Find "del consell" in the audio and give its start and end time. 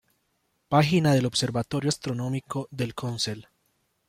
2.71-3.45